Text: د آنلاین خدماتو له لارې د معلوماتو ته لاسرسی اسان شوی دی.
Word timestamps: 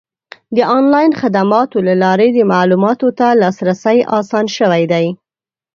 د 0.55 0.57
آنلاین 0.77 1.11
خدماتو 1.21 1.77
له 1.87 1.93
لارې 2.03 2.27
د 2.33 2.39
معلوماتو 2.51 3.07
ته 3.19 3.27
لاسرسی 3.41 3.97
اسان 4.17 4.45
شوی 4.57 4.83
دی. 4.91 5.05